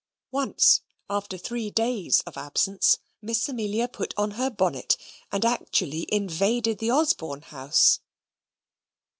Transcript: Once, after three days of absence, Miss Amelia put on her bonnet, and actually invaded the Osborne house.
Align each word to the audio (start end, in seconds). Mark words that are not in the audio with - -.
Once, 0.31 0.81
after 1.11 1.37
three 1.37 1.69
days 1.69 2.21
of 2.21 2.35
absence, 2.35 2.97
Miss 3.21 3.47
Amelia 3.47 3.87
put 3.87 4.15
on 4.17 4.31
her 4.31 4.49
bonnet, 4.49 4.97
and 5.31 5.45
actually 5.45 6.07
invaded 6.11 6.79
the 6.79 6.89
Osborne 6.89 7.43
house. 7.43 7.99